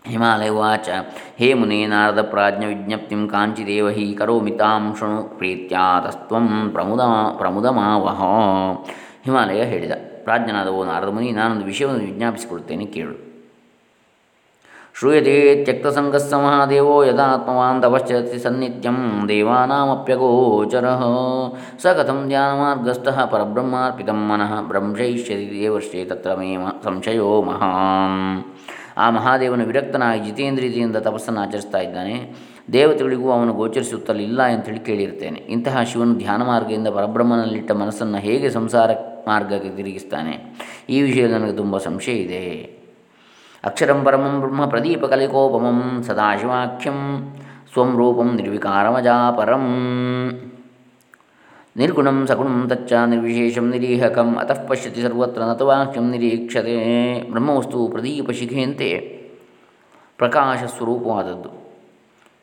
ಹಿಮಾಲಯ 0.05 0.49
ಉಚ 0.49 0.89
ಹೇ 1.37 1.53
ಮುನೇ 1.53 1.85
ನಾರದ 1.85 2.21
ಪ್ರಾಜ್ಞ 2.21 2.65
ವಿಜ್ಞಪ್ತಿ 2.65 3.15
ಕಾಂಚಿದೇವ 3.31 3.89
ಹಿ 3.89 4.13
ಕರೋಮಿ 4.13 4.51
ತಾಂ 4.51 4.95
ಶೃಣು 4.99 5.23
ಪ್ರೀತ್ಯಾ 5.23 5.99
ತಸ್ತ್ವಂ 5.99 6.69
ಪ್ರಮುದ, 6.69 7.01
ಪ್ರಮುದಮಾವಹ. 7.37 8.21
ಹಿಮಾಲಯ 9.23 9.63
ಹೇಳಿದ. 9.63 9.91
ಪ್ರಾಜ್ಞನಾದ 10.23 10.67
ಓ 10.67 10.83
ನಾರದ 10.83 11.07
ಮುನಿ, 11.07 11.31
ನಾನೊಂದು 11.31 11.65
ವಿಷಯವನ್ನು 11.65 12.01
ವಿಜ್ಞಾಪಿಸಿಕೊಡುತ್ತೇನೆ 12.01 12.85
ಕೇಳು. 12.85 13.33
ಶ್ರೂಯತೆ 14.99 15.63
ತ್ಯಕ್ತಸಂಗಸ್ಸ 15.63 16.33
ಮಹಾದೇವೋ 16.33 17.03
ಯದಾತ್ಮವಾನ್ 17.03 17.83
ತಪಶ್ಚರತಿ 17.83 18.39
ಸನ್ನಿತ್ಯಂ 18.39 19.25
ದೇವಾನಾಮಪ್ಯಗೋಚರ 19.27 20.85
ಸ 21.83 21.87
ಕಥಂ 21.87 22.27
ಧ್ಯಾನಮಾರ್ಗಸ್ಥಃ 22.27 23.25
ಪರಬ್ರಹ್ಮಾರ್ಪಿತಂ 23.25 24.27
ಮನಃ 24.27 24.61
ಬ್ರಹ್ಮೈಷ್ಯತಿ 24.61 25.59
ದೇವರ್ಷೇ 25.59 26.05
ತತ್ರ 26.05 26.33
ಮೇ 26.33 26.57
ಸಂಶಯೋ 26.83 27.41
ಮಹಾನ್ 27.41 28.43
ಆ 28.97 29.09
ಮಹಾದೇವನು 29.09 29.65
ವಿರಕ್ತನಾಗಿ 29.65 30.25
ಜಿತೇಂದ್ರಿಯತೆಯಿಂದ 30.25 30.95
ತಪಸ್ಸನ್ನು 30.95 31.41
ಆಚರಿಸ್ತಾ 31.41 31.77
ಇದ್ದಾನೆ. 31.77 32.35
ದೇವತೆಗಳಿಗೂ 32.73 33.31
ಅವನು 33.31 33.53
ಗೋಚರಿಸುತ್ತಲಿಲ್ಲ 33.53 34.43
ಅಂತೇಳಿ 34.43 34.79
ಕೇಳಿರ್ತೇನೆ 34.79 35.39
ಇಂತಹ 35.39 35.83
ಶಿವನು 35.83 36.13
ಧ್ಯಾನ 36.17 36.43
ಮಾರ್ಗದಿಂದ 36.43 36.87
ಪರಬ್ರಹ್ಮನಲ್ಲಿಟ್ಟ 36.87 37.71
ಮನಸ್ಸನ್ನು 37.71 38.17
ಹೇಗೆ 38.17 38.49
ಸಂಸಾರ 38.49 38.91
ಮಾರ್ಗಕ್ಕೆ 39.27 39.69
ತಿರುಗಿಸ್ತಾನೆ? 39.69 40.39
ಈ 40.89 41.01
ವಿಷಯದಲ್ಲಿ 41.01 41.39
ನನಗೆ 41.39 41.57
ತುಂಬ 41.57 41.77
ಸಂಶಯ 41.77 42.11
ಇದೆ. 42.11 42.43
ಅಕ್ಷರಂ 43.63 44.03
ಪರಮಂ 44.03 44.39
ಬ್ರಹ್ಮ 44.39 44.65
ಪ್ರದೀಪ 44.65 45.05
ಕಲಿಕೋಪಮಂ 45.05 46.03
ಸದಾಶಿವಾಖ್ಯಂ 46.03 47.33
ಸ್ವಂ 47.73 47.97
ರೂಪಂ 47.97 48.35
ನಿರ್ವಿಕಾರಮಜಾಪರಂ 48.35 49.65
ನಿರ್ಗುಣಂ 51.77 52.27
ಸಗುಣಂ 52.27 52.69
ತಚ್ಚ 52.69 52.93
ನಿರ್ವಿಶೇಷಂ 52.93 53.69
ನಿರೀಹಕಂ 53.69 54.35
ಅತಃ 54.35 54.67
ಪಶ್ಯತಿ 54.67 55.01
ಸರ್ವತ್ರ 55.01 55.41
ನತವಾಕ್ಯಂ 55.41 56.11
ನಿರೀಕ್ಷತೆ 56.11 56.75
ಬ್ರಹ್ಮವಸ್ತು 57.29 57.87
ಪ್ರದೀಪ 57.87 58.31
ಶಿಖೆಯಂತೆ 58.31 58.89
ಪ್ರಕಾಶ 60.17 60.63
ಸ್ವರೂಪವಾದದ್ದು 60.77 61.49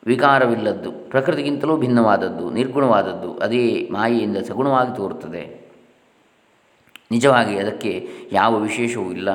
ವಿಕಾರವಿಲ್ಲದ್ದು 0.07 0.93
ಪ್ರಕೃತಿಗಿಂತಲೂ 0.93 1.77
ಭಿನ್ನವಾದದ್ದು 1.77 2.51
ನಿರ್ಗುಣವಾದದ್ದು 2.51 3.39
ಅದೇ 3.39 3.89
ಮಾಯೆಯಿಂದ 3.93 4.37
ಸಗುಣವಾಗಿ 4.37 4.97
ತೋರುತ್ತದೆ। 4.97 5.61
ನಿಜವಾಗಿ 7.11 7.59
ಅದಕ್ಕೆ 7.59 8.09
ಯಾವ 8.33 8.59
ವಿಶೇಷವೂ 8.59 9.05
ಇಲ್ಲ। 9.05 9.29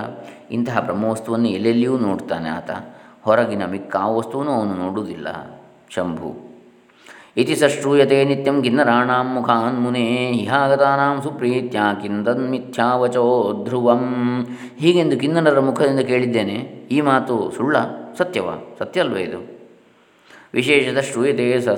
ಇಂತಹ 0.51 0.79
ಬ್ರಹ್ಮವಸ್ತುವನ್ನು 0.79 1.49
ಎಲ್ಲೆಲ್ಲಿಯೂ 1.49 1.97
ನೋಡ್ತಾನೆ 1.97 2.49
ಆತ। 2.49 2.71
ಹೊರಗಿನ 3.23 3.65
ಮಿಕ್ಕ 3.65 3.95
ಆ 3.95 4.07
ವಸ್ತುವನ್ನು 4.07 4.51
ಅವನು 4.51 4.73
ನೋಡುವುದಿಲ್ಲ। 4.73 5.27
ಶಂಭು 5.89 6.44
ಇತಿ 7.41 7.55
ಸಶ್ರೂಯತೆ 7.61 8.17
ನಿತ್ಯಂ 8.27 8.57
ಕಿನ್ನರಾಣಾಂ 8.65 9.27
ಮುಖಾನ್ 9.35 9.79
ಮುನೇ 9.83 10.03
ಇಹಾಗತಾನಾಂ 10.41 11.15
ಸುಪ್ರೀತ್ಯ 11.23 11.79
ಕಿಂದನ್ಮಿಥ್ಯಾವಚೋ 12.01 13.25
ಧ್ರುವಂ 13.65 14.03
ಹೀಗೆಂದು 14.81 15.15
ಕಿನ್ನರರ 15.23 15.61
ಮುಖದಿಂದ 15.67 16.03
ಕೇಳಿದ್ದೇನೆ, 16.11 16.57
ಈ 16.95 16.99
ಮಾತು 17.09 17.35
ಸುಳ್ಳ, 17.57 17.75
ಸತ್ಯವ? 18.19 18.47
ಸತ್ಯ 18.79 19.03
ಅಲ್ವೇ 19.05 19.23
ಇದು? 19.27 19.41
ವಿಶೇಷದ 20.57 20.99
ಶ್ರೂಯತೆ 21.09 21.47
ಸ 21.65 21.75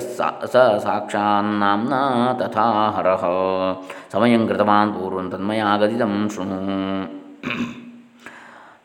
ಸ 0.52 0.64
ಸಾಕ್ಷಾನ್ನಾಂನ 0.84 1.94
ತಥಾ 2.40 2.66
ಹರಹ 2.96 3.24
ಸಮಯಂ 4.14 4.44
ಕೃತವಾನ್ 4.50 4.94
ಪೂರ್ವಂ 4.94 5.28
ತನ್ಮಯಾಗದಿದಂ 5.34 6.14
ಶೃಣು। 6.34 6.60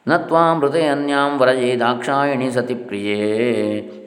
ನ 0.07 0.15
ತ್ವಾಂ 0.27 0.57
ಅನ್ಯಾಂ 0.93 1.31
ವರಜೆ 1.41 1.69
ದಾಕ್ಷಾಯಿಣಿ 1.81 2.47
ಸತಿ 2.55 2.75
ಪ್ರಿಯೇ. 2.87 3.19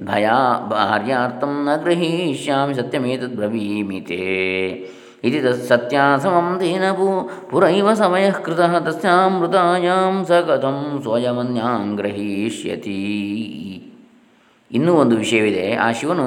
ಭಯ 0.08 0.26
ಭಾರ್ಯಾರ್ಥಂ 0.72 1.54
ನ 1.66 1.76
ಗೃಹೀಷ್ಯಾಮಿ 1.84 2.74
ಸತ್ಯಮೇತದ್ 2.78 3.36
ಬ್ರವೀಮಿ 3.38 4.00
ತೇ 4.08 4.20
ಇತಿ 5.26 5.38
ಸತ್ಯ 5.70 5.98
ಸಮಂ 6.24 6.48
ತೇನ 6.60 6.86
ಪು 6.98 7.06
ಪುರೈವ 7.50 7.88
ಸಮಯ 8.00 8.26
ಕೃತ 8.46 8.60
ತಸ್ಯಾಮೃತಾಯಾಂ 8.86 10.18
ಸ 10.28 10.40
ಕಥಂ 10.48 10.78
ಸ್ವಯಮನ್ಯಾಂ 11.04 11.84
ಗ್ರಹೀಷ್ಯತಿ 12.00 13.00
ಇನ್ನೂ 14.70 14.92
ಒಂದು 15.02 15.14
ವಿಷಯವಿದೆ, 15.16 15.66
ಆ 15.84 15.86
ಶಿವನು 15.98 16.26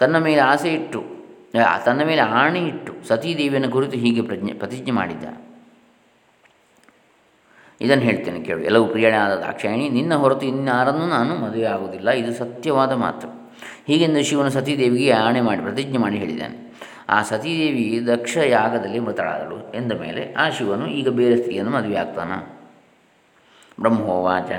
ತನ್ನ 0.00 0.16
ಮೇಲೆ 0.26 0.42
ಆಸೆ 0.50 0.70
ಇಟ್ಟು 0.78 1.00
ತನ್ನ 1.84 2.00
ಮೇಲೆ 2.08 2.22
ಆಣೆ 2.40 2.60
ಇಟ್ಟು 2.70 2.92
ಸತೀದೇವಿಯನ್ನು 3.08 3.70
ಕುರಿತು 3.70 3.96
ಹೀಗೆ 4.02 4.22
ಪ್ರಜ್ಞೆ, 4.22 4.52
ಪ್ರತಿಜ್ಞೆ 4.60 4.94
ಮಾಡಿದ್ದ 5.00 5.26
ಇದನ್ನು 7.80 8.04
ಹೇಳ್ತೇನೆ 8.04 8.40
ಕೇಳು. 8.40 8.60
ಎಲ್ಲವೂ 8.60 8.84
ಆದ 9.06 9.38
ದಾಕ್ಷಾಯಣಿ, 9.38 9.88
ನಿನ್ನ 9.88 10.14
ಹೊರತು 10.14 10.46
ಇನ್ನಾರನ್ನು 10.46 11.06
ನಾನು 11.06 11.36
ಮದುವೆ 11.36 11.64
ಆಗುವುದಿಲ್ಲ. 11.64 12.10
ಇದು 12.10 12.32
ಸತ್ಯವಾದ 12.32 12.92
ಮಾತು. 12.92 13.28
ಹೀಗೆಂದು 13.86 14.22
ಶಿವನು 14.22 14.50
ಸತೀದೇವಿಗೆ 14.50 15.12
ಆಣೆ 15.12 15.40
ಮಾಡಿ, 15.40 15.60
ಪ್ರತಿಜ್ಞೆ 15.60 15.98
ಮಾಡಿ 15.98 16.16
ಹೇಳಿದ್ದಾನೆ. 16.16 16.74
ಆ 17.08 17.22
ಸತೀದೇವಿ 17.22 18.06
ದಕ್ಷ 18.06 18.36
ಯಾಗದಲ್ಲಿ 18.36 18.98
ಮೃತಳಾದಳು. 18.98 19.76
ಎಂದ 19.76 19.92
ಮೇಲೆ 19.92 20.34
ಆ 20.34 20.48
ಶಿವನು, 20.48 20.86
ಈಗ 20.86 21.08
ಬೇರೆ 21.08 21.36
ಸ್ತ್ರೀಯನ್ನು 21.36 21.72
ಮದುವೆ 21.72 21.96
ಆಗ್ತಾನ? 21.96 22.32
ಬ್ರಹ್ಮೋವಾಚ. 23.80 24.50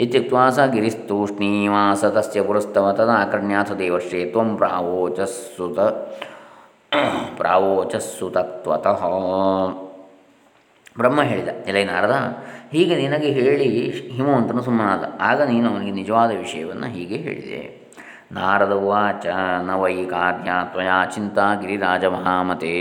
ಇತ್ಯುಕ್ತ 0.00 0.34
ಸ 0.50 0.58
ಗಿರಿಸ್ತೂಷ್ಣೀವಾಸ 0.58 2.04
ತಸ್ಯ 2.04 2.42
ಪುರಸ್ತವ 2.42 2.92
ತದಾಕರ್ಣ್ಯಾಥ 2.92 3.72
ದೇವಶ್ರೇ 3.72 4.24
ತ್ವಂ 4.24 4.56
ಪ್ರಾವೋಚಸ್ಸುತ 4.56 5.80
ಪ್ರಾವೋಚಸ್ಸುತತ್ವತಃ. 7.36 9.04
ಬ್ರಹ್ಮ 10.96 11.22
ಹೇಳಿದ 11.22 11.48
ಎಲೈ 11.48 11.84
ನಾರದ 11.84 12.44
ಹೀಗೆ 12.74 12.94
ನಿನಗೆ 13.02 13.28
ಹೇಳಿ 13.38 13.68
ಹಿಮವಂತನು 14.16 14.62
ಸುಮ್ಮನಾದ. 14.68 15.02
ಆಗ 15.28 15.38
ನೀನು 15.52 15.66
ಅವನಿಗೆ 15.72 15.94
ನಿಜವಾದ 16.00 16.30
ವಿಷಯವನ್ನು 16.42 16.88
ಹೀಗೆ 16.96 17.18
ಹೇಳಿದೆ. 17.26 17.62
ನಾರದ 18.36 18.74
ಉಚ 18.88 19.26
ನ 19.66 19.70
ವೈ 19.82 19.96
ಕಾರ್ಯ 20.12 20.50
ಚಿಂತಾ 21.14 21.46
ಗಿರಿರಾಜ 21.60 22.04
ಮಹಾಮತೆ, 22.16 22.74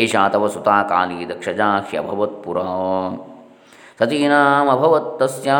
ಏಷಾ 0.00 0.22
ತವ 0.34 0.44
ಸುತಾ 0.54 0.76
ಕಾಲಿ 0.90 1.18
ದಕ್ಷಜಾಹ್ಯಭವತ್ಪುರ 1.30 2.58
ಸತೀನಾಮಭವತ್ತಸ್ಯಾ 4.00 5.58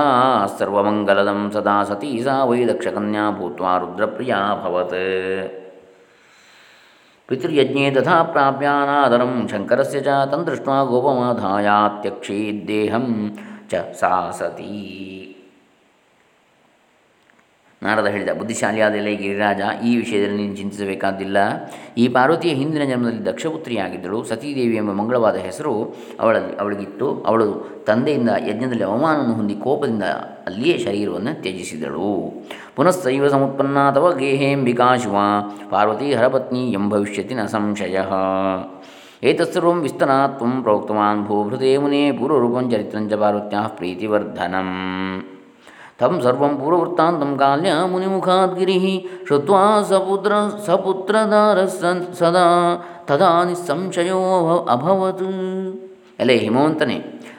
ಸರ್ವಮಂಗಲದಂ 0.59 1.41
ಸದಾ 1.55 1.77
ಸತೀ 1.89 2.11
ಸಾ 2.27 2.35
ವೈ 2.51 2.61
ದಕ್ಷಕನ್ಯಾ 2.71 3.25
ಭೂತ್ವಾ 3.39 3.73
ರುದ್ರಪ್ರಿಯಾಭವತ್ 3.83 5.01
ಪಿತೃಯಜ್ಞೆ 7.29 7.85
ತಥಾ 7.97 8.17
ಪ್ರಾಪ್ಯಾನಾದರಂ 8.33 9.33
ಶಂಕರಸ್ಯ 9.53 9.99
ಚ 10.07 10.09
ತಂದೃಷ್ಟ್ವಾ 10.33 10.79
ಗೋಪಮಾಧಾಯಾತ್ಯಕ್ಷೀದ್ದೇಹಂ 10.91 13.07
ಚ 13.73 13.75
ಸಾಸತಿ 14.01 14.73
ನಾರದ 17.83 18.07
ಹೇಳಿದ 18.07 18.33
ಬುದ್ಧಿಶಾಲಿಯಾದ 18.39 18.95
ಎಲೆ 18.95 19.13
ಗಿರಿರಾಜ, 19.17 19.61
ಈ 19.85 19.91
ವಿಷಯದಲ್ಲಿ 19.97 20.37
ನೀನು 20.37 20.57
ಚಿಂತಿಸಬೇಕಾದಿಲ್ಲ. 20.57 21.37
ಈ 21.99 22.05
ಪಾರ್ವತಿಯ 22.09 22.53
ಹಿಂದಿನ 22.55 22.85
ಜನ್ಮದಲ್ಲಿ 22.85 23.25
ದಕ್ಷಪುತ್ರಿಯಾಗಿದ್ದಳು. 23.27 24.19
ಸತೀದೇವಿ 24.25 24.77
ಎಂಬ 24.77 24.93
ಮಂಗಳವಾದ 24.93 25.37
ಹೆಸರು 25.37 25.73
ಅವಳಲ್ಲಿ, 26.21 26.53
ಅವಳಿಗಿತ್ತು. 26.57 27.09
ಅವಳು 27.23 27.49
ತಂದೆಯಿಂದ 27.87 28.31
ಯಜ್ಞದಲ್ಲಿ 28.49 28.85
ಅವಮಾನವನ್ನು 28.85 29.35
ಹೊಂದಿ 29.35 29.55
ಕೋಪದಿಂದ 29.55 30.07
ಅಲ್ಲಿಯೇ 30.47 30.79
ಶರೀರವನ್ನು 30.79 31.33
ತ್ಯಜಿಸಿದಳು. 31.43 32.13
ಪುನಃಸೈವ 32.77 33.29
ಸಮತ್ಪನ್ನ 33.29 33.79
ಅಥವಾ 33.91 34.11
ಗೇಹೇಂಬಿಕಾ 34.13 34.89
ಶಿವ. 34.97 35.17
ಪಾರ್ವತಿ 35.71 36.15
ಹರಪತ್ನಿ 36.15 36.63
ಎಂಭವಿಷ್ಯತಿ 36.73 37.35
ನ 37.35 37.45
ಸಂಶಯ. 37.47 37.99
ಏತತ್ಸರ್ವಂ 39.23 39.79
ವಿಸ್ತನಾತ್ವಂ 39.85 40.55
ಪ್ರೋಕ್ತವಾನ್ 40.63 41.21
ಭೂಭೃತೆ 41.27 41.69
ಮುನೇ 41.83 42.01
ಪೂರ್ವರೂಪಂ 42.19 42.65
ಚರಿತ್ರಂಚ 42.71 43.13
ಪಾರ್ವತ್ಯಾ 43.21 43.61
ಪ್ರೀತಿವರ್ಧನಂ. 43.77 44.71
ತಂ 46.01 46.15
ಸರ್ವಂ 46.25 46.53
ಪೂರ್ವವೃತ್ತಾಂತಂ 46.61 47.31
ಕಾಲ್ಯ 47.43 47.73
ಮುನಿಮುಖಾದ್ಗಿರಿ 47.93 48.79
ಶ್ರುತ್ವಾ 49.27 49.63
ಸಪುತ್ರ 49.91 50.33
ಸಪುತ್ರದಾರ 50.67 51.59
ಸದಾ 52.21 52.47
ತದಾ 53.09 53.31
ನಿಸ್ಸಂಶಯೋ 53.49 54.21
ಅಭವತ್. 54.75 55.27
ಎಲೆ 56.23 56.35
ಹಿಮವಂತನೇ, 56.43 56.99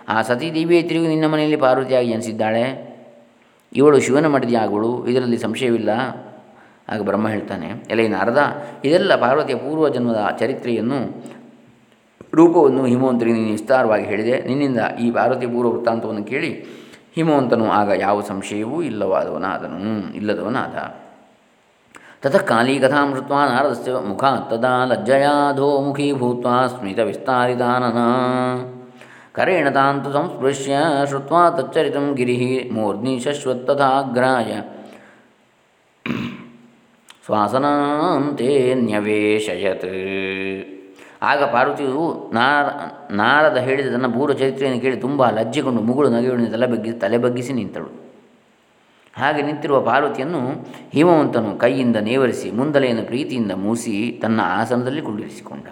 ಆ 0.09 0.15
ಸತೀದೇವಿಯೇ 0.27 0.81
ತಿರುಗಿ 0.89 1.07
ನಿನ್ನ 1.07 1.27
ಮನೆಯಲ್ಲಿ 1.33 1.59
ಪಾರ್ವತಿಯಾಗಿ 1.65 2.09
ಜನಿಸಿದ್ದಾಳೆ. 2.13 2.65
ಇವಳು 3.73 3.97
ಶಿವನ 4.05 4.27
ಮಡದಿಯಾಗುವಳು 4.33 4.91
ಇದರಲ್ಲಿ 5.11 5.37
ಸಂಶಯವಿಲ್ಲ. 5.37 5.91
ಆಗ 6.91 6.99
ಬ್ರಹ್ಮ 7.09 7.27
ಹೇಳ್ತಾನೆ, 7.35 7.67
ಎಲೆ 7.91 8.05
ನಾರದ, 8.07 8.41
ಇದೆಲ್ಲ 8.85 9.13
ಪಾರ್ವತಿಯ 9.15 9.57
ಪೂರ್ವ 9.65 9.89
ಜನ್ಮದ 9.95 10.21
ಚರಿತ್ರೆಯನ್ನು 10.39 10.99
ರೂಪವನ್ನು 12.33 12.83
ಹಿಮವಂತನಿಗೆ 12.85 13.37
ನೀನು 13.39 13.51
ವಿಸ್ತಾರವಾಗಿ 13.51 14.05
ಹೇಳಿದೆ. 14.05 14.35
ನಿನ್ನಿಂದ 14.47 14.81
ಈ 14.99 15.07
ಭಾರತೀಯ 15.11 15.49
ಪೂರ್ವ 15.49 15.71
ವೃತ್ತಾಂತವನ್ನು 15.71 16.23
ಕೇಳಿ 16.23 16.51
ಹಿಮವಂತನು 17.15 17.65
ಆಗ 17.71 17.89
ಯಾವ 17.99 18.21
ಸಂಶಯವೂ 18.21 18.77
ಇಲ್ಲವಾದವನಾದನು, 18.81 19.79
ಇಲ್ಲದವನಾದ. 20.15 20.75
ತತಃ 22.23 22.43
ಕಾಲಿ 22.49 22.75
ಕಥಾಂ 22.79 23.09
ಶೃತ್ವಾ 23.15 23.39
ನಾರದಸ್ಯ 23.47 23.91
ಮುಖ 24.09 24.23
ತದಾ 24.51 24.75
ಲಜ್ಜಯಾಧೋ 24.85 25.69
ಮುಖಿ 25.81 26.13
ಭೂತ್ವ 26.13 26.49
ಸ್ಮಿತ 26.67 26.99
ವಿಸ್ತಾರಿತಾನನ 26.99 28.01
ಕರೇಣ 29.37 29.67
ತಾಂತು 29.69 30.09
ಸಂಸ್ಪೃಶ್ಯ 30.13 30.77
ಶುತ್ವ 31.11 31.35
ತಚ್ಚರಿತಂ 31.57 32.05
ಗಿರಿ 32.17 32.37
ಮೂರ್ಧ್ನಿ 32.73 33.19
ಶಶ್ವತ್ತಥಾಗ್ರಾಯ 33.19 34.51
ಶ್ವಾಸನಾಂತೆ 37.25 38.49
ನ್ಯವೇಶಯತ್ 38.75 39.91
ಆಗ 41.23 41.43
ಪಾರ್ವತಿಯು 41.43 42.29
ನಾರ, 42.33 42.65
ನಾರದ 43.11 43.57
ಹೇಳಿದ 43.57 43.91
ತನ್ನ 43.91 44.07
ಪೂರ್ವ 44.07 44.33
ಚರಿತ್ರೆಯನ್ನು 44.33 44.81
ಕೇಳಿ 44.81 44.97
ತುಂಬ 44.97 45.29
ಲಜ್ಜೆಗೊಂಡು 45.29 45.81
ಮುಗುಳು 45.81 46.09
ನಗೆಗೊಂಡು 46.09 46.51
ತಲೆ 46.51 46.67
ಬಗ್ಗೆ, 46.67 46.91
ತಲೆ 46.91 47.17
ಬಗ್ಗಿಸಿ 47.17 47.53
ನಿಂತಳು. 47.53 47.89
ಹಾಗೆ 49.17 49.41
ನಿಂತಿರುವ 49.41 49.81
ಪಾರ್ವತಿಯನ್ನು 49.81 50.41
ಹಿಮವಂತನು 50.93 51.57
ಕೈಯಿಂದ 51.57 51.95
ನೇವರಿಸಿ, 51.95 52.51
ಮುಂದಲೆಯನ್ನು 52.51 53.05
ಪ್ರೀತಿಯಿಂದ 53.05 53.51
ಮೂಸಿ 53.51 54.19
ತನ್ನ 54.21 54.41
ಆಸನದಲ್ಲಿ 54.43 55.01
ಕುಳ್ಳಿರಿಸಿಕೊಂಡ. 55.01 55.67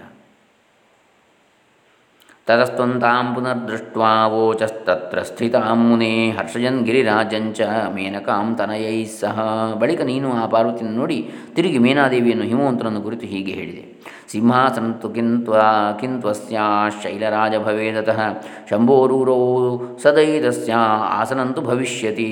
ತತಸ್ತ್ವಂತಾಂ 2.48 3.25
ಪುನರ್ದೃಷ್ಟ್ವಾ 3.33 4.12
ವೋಚಸ್ತತ್ರ 4.33 5.19
ಸ್ಥಿತಾಂ 5.29 5.79
ಮುನೇ 5.88 6.13
ಹರ್ಷಯನ್ 6.38 6.79
ಗಿರಿರಾಜಂಚ 6.88 7.62
ಮೇನಕಾಂ 7.95 8.48
ತನಯೈ 8.60 8.98
ಸಹ 9.19 9.38
ಬಳಿಕ 9.81 10.01
ನೀನು 10.01 10.29
ಆ 10.41 10.45
ಪಾರ್ವತಿಯನ್ನು 10.53 10.95
ನೋಡಿ, 11.01 11.17
ತಿರುಗಿ 11.55 11.79
ಮೇನಾದೇವಿಯನ್ನು 11.86 12.45
ಹಿಮವಂತನನ್ನು 12.51 13.01
ಕುರಿತು 13.01 13.25
ಹೀಗೆ 13.33 13.53
ಹೇಳಿದೆ. 13.60 13.83
ಸಿಂಹಾಸನಂತು 14.31 15.10
ಕಿಂತ್ವ 15.15 15.55
ಕಿಂತ್ವಸ್ಯಾ 16.01 16.67
ಶೈಲರಾಜ 17.03 17.55
ಭವೇದತಃ 17.65 18.19
ಶಂಭೋರೂರೋ 18.69 19.39
ಸದೈದಸ್ಯ 20.03 20.74
ಆಸನಂತು 21.19 21.62
ಭವಿಷ್ಯತಿ। 21.62 22.29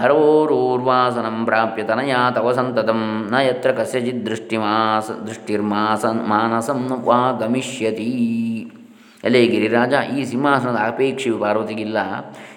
ಹರೋರೂರ್ವಾಸನ 0.00 1.28
ಪ್ರಾಪ್ಯ 1.46 1.82
ತನಯಾ 1.82 2.18
ತವ 2.34 2.48
ಸಂತತಂ, 2.58 3.00
ನ 3.32 3.40
ಯತ್ರ 3.46 3.70
ಕಸ್ಯಚಿತ್ 3.78 4.22
ದೃಷ್ಟಿಮಾಸ 4.26 5.10
ದೃಷ್ಟಿರ್ಮಾಸ 5.28 6.04
ಮಾನಸಂ 6.32 6.82
ವಾ 7.08 7.20
ಗಮಿಷ್ಯತಿ। 7.40 8.10
ಎಲೆ 9.24 9.46
ಗಿರಿರಾಜ 9.46 9.92
ಈ 10.16 10.24
ಸಿಂಹಾಸನದ 10.24 10.76
ಅಪೇಕ್ಷೆಯು 10.86 11.38
ಪಾರ್ವತಿಗಿಲ್ಲ. 11.38 11.96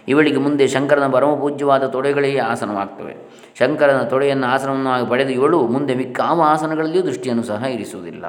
ಇವಳಿಗೆ 0.07 0.37
ಮುಂದೆ 0.37 0.67
ಶಂಕರನ 0.67 1.07
ಪರಮಪೂಜ್ಯವಾದ 1.07 1.83
ತೊಡೆಗಳೇ 1.87 2.37
ಆಸನವಾಗ್ತವೆ. 2.37 3.15
ಶಂಕರನ 3.59 4.01
ತೊಡೆಯನ್ನು 4.01 4.47
ಆಸನವನ್ನಾಗಿ 4.47 5.09
ಪಡೆದು 5.09 5.29
ಇವಳು 5.29 5.67
ಮುಂದೆ 5.67 5.95
ಮಿಕ್ಕಾವ 5.95 6.41
ಆಸನಗಳಲ್ಲಿಯೂ 6.45 7.03
ದೃಷ್ಟಿಯನ್ನು 7.03 7.43
ಸಹ 7.43 7.63
ಇರಿಸುವುದಿಲ್ಲ. 7.63 8.25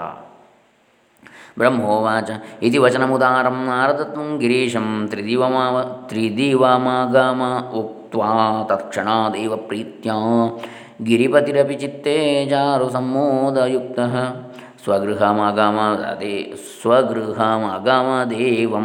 ಬ್ರಹ್ಮೋವಾಚ, 1.58 2.30
ಇತಿ 2.62 2.78
ವಚನಮುದಾರಂ 2.78 3.64
ನಾರದತ್ವಂ 3.66 4.38
ಗಿರೀಶಂ 4.38 5.06
ತ್ರಿದಿವಮಾವ, 5.10 5.82
ತ್ರಿದಿವಮಾಗಮ 5.82 7.42
ಉಕ್ತ್ವಾ 7.74 8.64
ತತ್ಕ್ಷಣಾದೇವ 8.68 9.56
ಪ್ರೀತ್ಯ 9.56 10.10
ಗಿರಿಪತಿರಪಿ 11.02 11.74
ಚಿತ್ತೇ 11.74 12.48
ಸಂಮೋದಯುಕ್ತ. 12.92 13.98
ಸ್ವಗೃಹಮಗಮದೇ, 14.84 16.54
ಸ್ವಗೃಹಮಗಮದೇವಂ 16.82 18.84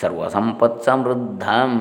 ಸರ್ವಸಂಪತ್ಸಮೃದ್ಧಂ. 0.00 1.72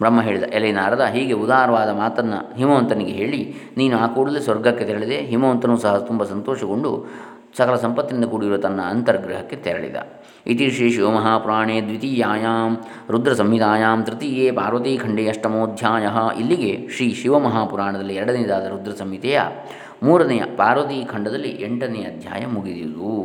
ಬ್ರಹ್ಮ 0.00 0.22
ಹೇಳಿದ, 0.22 0.42
ಎಲೆ 0.52 0.72
ನಾರದ, 0.72 1.00
ಹೀಗೆ 1.00 1.32
ಉದಾರವಾದ 1.32 1.90
ಮಾತನ್ನು 1.90 2.56
ಹಿಮವಂತನಿಗೆ 2.56 3.10
ಹೇಳಿ, 3.10 3.54
ನೀನು 3.76 3.98
ಆ 3.98 4.06
ಕೂಡಲೇ 4.06 4.40
ಸ್ವರ್ಗಕ್ಕೆ 4.40 4.84
ತೆರಳಿದೆ, 4.84 5.16
ಹಿಮವಂತನು 5.16 5.76
ಸಹ 5.76 5.98
ತುಂಬ 5.98 6.24
ಸಂತೋಷಗೊಂಡು 6.24 7.06
ಸಕಲ 7.58 7.74
ಸಂಪತ್ತಿನಿಂದ 7.74 8.24
ಕೂಡಿರುವ 8.24 8.56
ತನ್ನ 8.56 8.80
ಅಂತರ್ಗ್ರಹಕ್ಕೆ 8.80 9.56
ತೆರಳಿದ. 9.56 9.96
ಇತಿ 10.46 10.70
ಶ್ರೀ 10.70 10.90
ಶಿವಮಹಾಪುರಾಣೇ 10.90 11.80
ದ್ವಿತೀಯಾಂ 11.80 12.78
ರುದ್ರ 13.10 13.32
ಸಂಹಿತಾಯಾಂ 13.32 14.04
ತೃತೀಯೇ 14.04 14.50
ಪಾರ್ವತೀಖಂಡೇ 14.50 15.28
ಅಷ್ಟಮೋಧ್ಯಾಯ. 15.28 16.38
ಇಲ್ಲಿಗೆ 16.38 16.88
ಶ್ರೀ 16.96 17.14
ಶಿವಮಹಾಪುರಾಣದಲ್ಲಿ 17.14 18.14
ಎರಡನೇದಾದ 18.14 18.64
ರುದ್ರ 18.64 18.92
ಸಂಹಿತೆಯ 18.98 19.40
ಮೂರನೆಯ 20.02 20.42
ಪಾರ್ವತಿ 20.56 21.04
ಖಂಡದಲ್ಲಿ 21.04 21.48
ಎಂಟನೆಯ 21.48 22.02
ಅಧ್ಯಾಯ 22.02 22.46
ಮುಗಿದಿದು. 22.46 23.22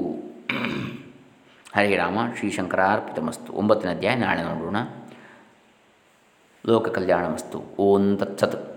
ಹರೇ 1.75 1.95
ರಾಮ, 1.95 2.17
ಶ್ರೀ 2.37 2.51
ಮಸ್ತು 3.21 3.53
ಒಂಬತ್ತನೇ 3.53 3.91
ಅಧ್ಯಾಯ 3.91 4.15
ನಾಳೆ 4.15 4.43
ನೋಡೋಣ. 4.43 4.77
ಲೋಕ 6.67 6.89
ಕಲ್ಯಾಣಮಸ್ತು. 6.89 7.75
ಓಂ 7.79 8.17
ತತ್ಸತ್. 8.17 8.76